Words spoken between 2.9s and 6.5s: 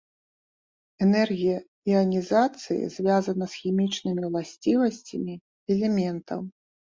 звязана з хімічнымі ўласцівасцямі элементаў.